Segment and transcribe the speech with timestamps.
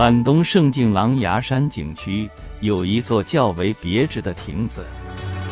[0.00, 2.26] 皖东胜境琅琊山景区
[2.60, 4.82] 有一座较为别致的亭子，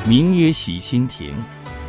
[0.07, 1.35] 名曰喜心亭，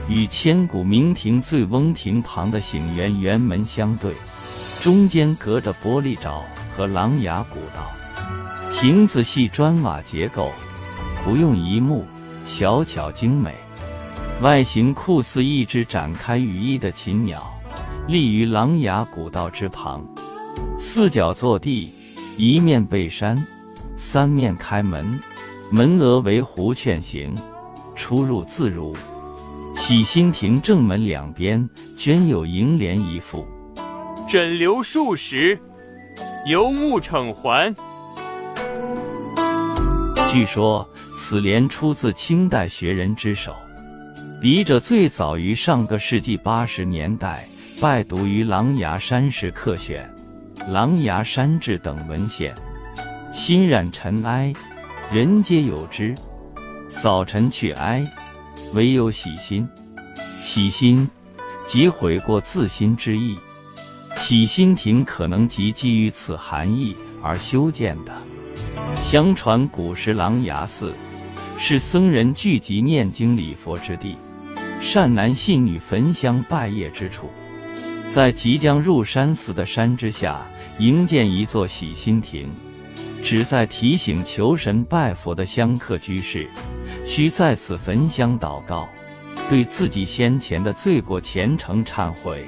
[0.10, 4.14] 与千古名亭醉翁亭旁的醒园辕门相对，
[4.82, 6.42] 中间隔着玻璃沼
[6.76, 7.90] 和琅琊古道。
[8.74, 10.52] 亭子系砖瓦结构，
[11.24, 12.06] 不用一木，
[12.44, 13.56] 小巧精美，
[14.42, 17.58] 外形酷似一只展开羽翼的禽鸟，
[18.06, 20.06] 立于琅琊古道之旁，
[20.78, 21.94] 四角坐地。
[22.40, 23.46] 一面背山，
[23.98, 25.20] 三面开门，
[25.70, 27.36] 门额为弧券形，
[27.98, 28.96] 出入自如。
[29.76, 33.46] 喜心亭正门两边均有楹联一副，
[34.26, 35.60] 枕流数十，
[36.48, 37.76] 游目骋环。
[40.30, 43.54] 据说此联出自清代学人之手，
[44.40, 47.50] 笔者最早于上个世纪八十年代
[47.82, 50.10] 拜读于琅琊山石刻选。
[50.68, 52.54] 《琅琊山志》等文献，
[53.32, 54.54] 心染尘埃，
[55.12, 56.14] 人皆有之。
[56.88, 58.06] 扫尘去埃，
[58.74, 59.68] 唯有洗心。
[60.42, 61.10] 洗心，
[61.66, 63.38] 即悔过自新之意。
[64.16, 68.14] 洗心亭可能即基于此含义而修建的。
[68.96, 70.94] 相传古时琅琊寺
[71.58, 74.18] 是僧人聚集念经礼佛之地，
[74.80, 77.30] 善男信女焚香拜谒之处。
[78.10, 80.44] 在即将入山寺的山之下，
[80.80, 82.50] 营建一座洗心亭，
[83.22, 86.50] 旨在提醒求神拜佛的香客居士，
[87.06, 88.90] 需在此焚香祷告，
[89.48, 92.44] 对自己先前的罪过虔诚忏悔，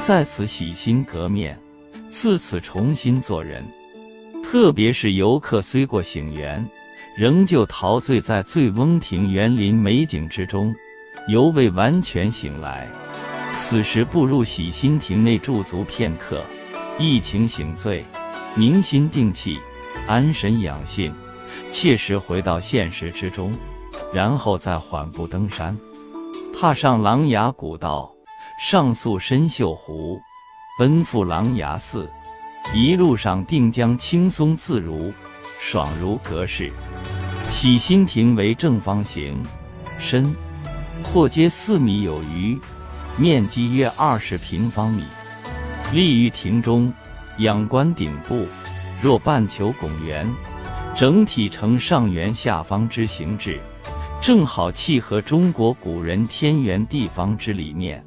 [0.00, 1.56] 在此洗心革面，
[2.10, 3.64] 自此重新做人。
[4.42, 6.68] 特别是游客虽过醒园，
[7.16, 10.74] 仍旧陶醉在醉翁亭园林美景之中，
[11.28, 12.88] 犹未完全醒来。
[13.58, 16.42] 此时步入洗心亭内驻足片刻，
[16.98, 18.04] 一情醒醉，
[18.54, 19.58] 明心定气，
[20.06, 21.12] 安神养性，
[21.72, 23.52] 切实回到现实之中，
[24.12, 25.76] 然后再缓步登山，
[26.54, 28.12] 踏上琅琊古道，
[28.60, 30.18] 上溯深秀湖，
[30.78, 32.08] 奔赴琅琊寺，
[32.74, 35.10] 一路上定将轻松自如，
[35.58, 36.70] 爽如隔世。
[37.48, 39.42] 洗心亭为正方形，
[39.98, 40.36] 深，
[41.02, 42.58] 阔皆四米有余。
[43.18, 45.02] 面积约二十平方米，
[45.90, 46.92] 立于亭中，
[47.38, 48.46] 仰观顶部，
[49.00, 50.30] 若半球拱圆，
[50.94, 53.58] 整体呈上圆下方之形制，
[54.20, 58.04] 正好契合中国古人天圆地方之理念。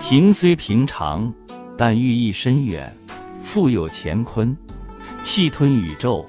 [0.00, 1.30] 亭虽平常，
[1.76, 2.96] 但寓意深远，
[3.42, 4.56] 富有乾坤、
[5.22, 6.26] 气吞宇宙、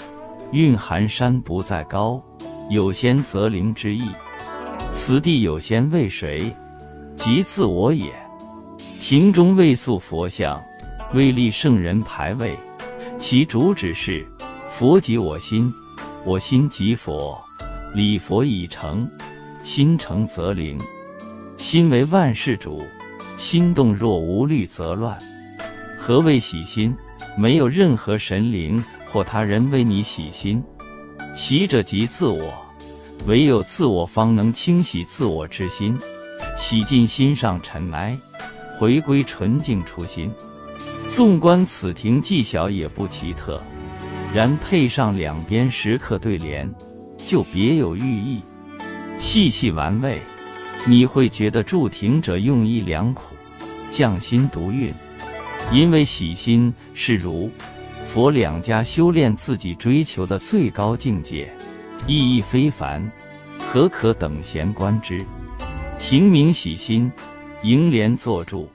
[0.52, 2.22] 蕴含山不在高，
[2.70, 4.10] 有仙则灵之意。
[4.90, 6.54] 此地有仙为谁？
[7.24, 8.12] 即自我也。
[9.00, 10.60] 亭中未塑佛像，
[11.14, 12.58] 未立圣人牌位，
[13.20, 14.26] 其主旨是：
[14.68, 15.72] 佛即我心，
[16.26, 17.40] 我心即佛。
[17.94, 19.08] 礼佛已成，
[19.62, 20.80] 心诚则灵。
[21.58, 22.82] 心为万事主，
[23.38, 25.16] 心动若无虑则乱。
[26.00, 26.92] 何谓喜心？
[27.38, 30.64] 没有任何神灵或他人为你洗心，
[31.36, 32.52] 洗者即自我，
[33.28, 35.96] 唯有自我方能清洗自我之心。
[36.58, 38.18] 洗尽心上尘埃，
[38.78, 40.32] 回归纯净初心。
[41.10, 43.62] 纵观此亭技小也不奇特，
[44.34, 46.74] 然配上两边石刻对联，
[47.18, 48.42] 就别有寓意。
[49.18, 50.22] 细细玩味，
[50.86, 53.36] 你会觉得筑亭者用意良苦，
[53.90, 54.94] 匠心独运。
[55.72, 57.50] 因为洗心是儒、
[58.06, 61.54] 佛两家修炼自己追求的最高境界，
[62.08, 63.10] 意义非凡，
[63.72, 65.24] 何可等闲观之？
[66.12, 67.10] 平民喜心，
[67.64, 68.70] 楹联作注，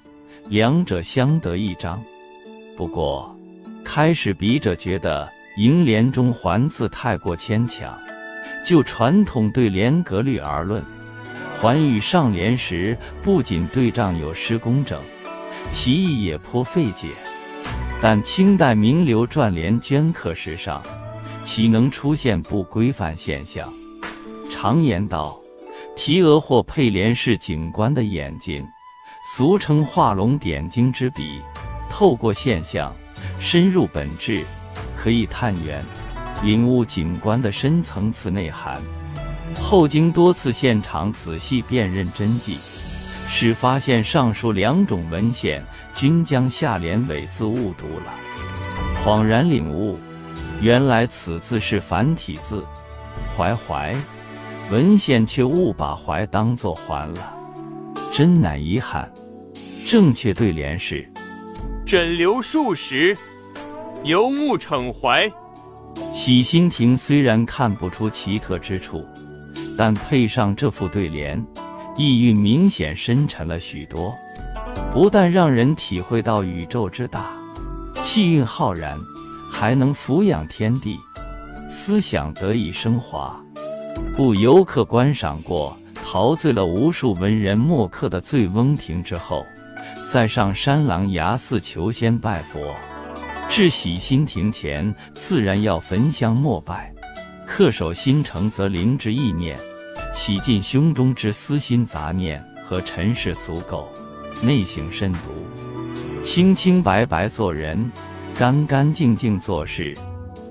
[0.48, 2.02] 两者相得益彰。
[2.78, 3.30] 不过，
[3.84, 7.94] 开始笔者觉得楹联中“环”字太过牵强。
[8.64, 10.82] 就传统对联格律而论
[11.60, 14.98] ，“环”与上联时不仅对仗有失工整，
[15.68, 17.10] 其意也颇费解。
[18.00, 20.82] 但清代名流撰联镌刻时上，
[21.44, 23.70] 岂能出现不规范现象？
[24.50, 25.38] 常言道。
[25.96, 28.62] 题额或配联是景观的眼睛，
[29.24, 31.40] 俗称画龙点睛之笔。
[31.90, 32.94] 透过现象，
[33.38, 34.44] 深入本质，
[34.94, 35.82] 可以探源，
[36.44, 38.80] 领悟景观的深层次内涵。
[39.58, 42.58] 后经多次现场仔细辨认真迹，
[43.26, 45.64] 使发现上述两种文献
[45.94, 48.14] 均将下联尾字误读了，
[49.02, 49.98] 恍然领悟，
[50.60, 52.62] 原来此字是繁体字
[53.34, 53.96] “怀怀”。
[54.68, 57.32] 文献却误把“怀”当作“还”了，
[58.12, 59.08] 真乃遗憾。
[59.86, 61.08] 正确对联是：
[61.86, 63.16] 枕流数十，
[64.02, 65.30] 游目骋怀。
[66.12, 69.04] 洗心亭虽然看不出奇特之处，
[69.78, 71.40] 但配上这副对联，
[71.96, 74.12] 意蕴明显深沉了许多。
[74.92, 77.30] 不但让人体会到宇宙之大，
[78.02, 78.98] 气韵浩然，
[79.48, 80.98] 还能俯仰天地，
[81.68, 83.40] 思想得以升华。
[84.16, 89.44] 故游客观赏过陶醉了无数文人墨客的醉翁亭之后，
[90.06, 92.74] 再上山琅崖寺求仙拜佛，
[93.48, 96.92] 至喜心亭前，自然要焚香膜拜，
[97.46, 99.58] 恪守心诚则灵之意念，
[100.14, 103.84] 洗尽胸中之私心杂念和尘世俗垢。
[104.42, 107.90] 内省慎独，清清白白做人，
[108.38, 109.96] 干干净净做事，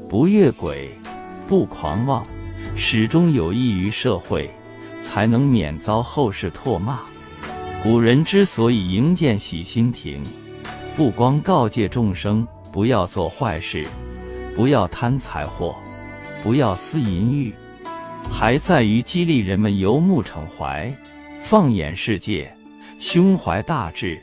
[0.09, 0.89] 不越轨，
[1.47, 2.25] 不狂妄，
[2.73, 4.49] 始终有益于社会，
[5.01, 6.99] 才能免遭后世唾骂。
[7.83, 10.23] 古人之所以营建喜心亭，
[10.95, 13.85] 不光告诫众生不要做坏事，
[14.55, 15.75] 不要贪财货，
[16.41, 17.53] 不要思淫欲，
[18.29, 20.91] 还在于激励人们游目骋怀，
[21.41, 22.51] 放眼世界。
[22.97, 24.19] 胸怀大志，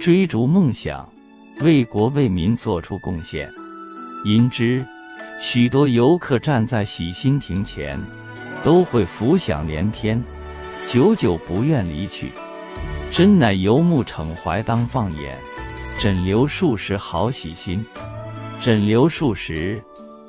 [0.00, 1.08] 追逐梦想，
[1.60, 3.48] 为国为民做出贡献。
[4.24, 4.84] 因之，
[5.38, 8.00] 许多游客站在洗心亭前，
[8.64, 10.22] 都会浮想联翩，
[10.86, 12.32] 久久不愿离去。
[13.12, 15.38] 真乃游目骋怀当放眼，
[15.98, 17.84] 枕流数十好洗心。
[18.60, 19.82] 枕流数十，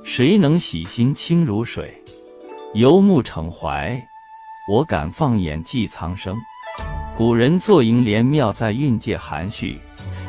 [0.03, 2.03] 谁能洗心清如水？
[2.73, 3.99] 游目骋怀，
[4.69, 6.35] 我敢放眼寄苍生。
[7.17, 9.79] 古人作楹联，妙在韵介含蓄，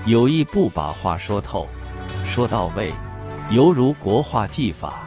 [0.07, 1.67] 有意不把话说透、
[2.25, 2.93] 说到位，
[3.51, 5.03] 犹如国画技法，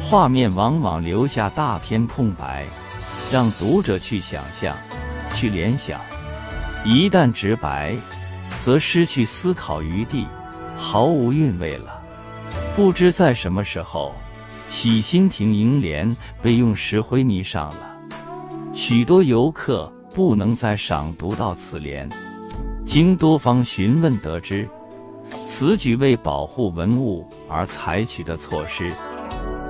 [0.00, 2.64] 画面往往留下大片空白，
[3.32, 4.76] 让读者去想象、
[5.34, 6.00] 去联想。
[6.84, 7.96] 一旦直白，
[8.58, 10.26] 则失去思考余地，
[10.76, 12.00] 毫无韵味了。
[12.76, 14.14] 不知在什么时候，
[14.68, 17.96] 喜心亭楹联被用石灰泥上了，
[18.72, 19.92] 许多游客。
[20.12, 22.06] 不能再赏读到此联，
[22.84, 24.68] 经多方询问得知，
[25.44, 28.92] 此举为保护文物而采取的措施。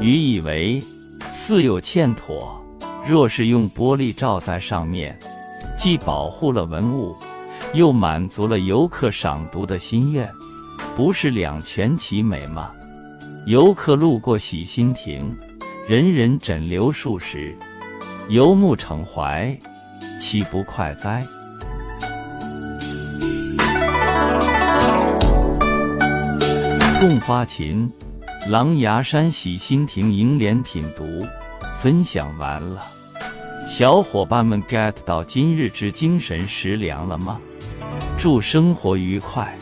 [0.01, 0.83] 予以为
[1.29, 2.57] 似有欠妥。
[3.07, 5.19] 若是用玻璃罩在上面，
[5.77, 7.17] 既保护了文物，
[7.73, 10.29] 又满足了游客赏读的心愿，
[10.95, 12.71] 不是两全其美吗？
[13.47, 15.35] 游客路过喜心亭，
[15.89, 17.57] 人人枕流数十，
[18.29, 19.59] 游目骋怀。
[20.19, 21.27] 岂不快哉？
[27.01, 27.91] 共发琴，
[28.51, 31.03] 狼牙山喜心亭楹联品读，
[31.79, 32.87] 分享完了。
[33.67, 37.41] 小伙伴们 get 到今日之精神食粮了吗？
[38.19, 39.57] 祝生活愉快！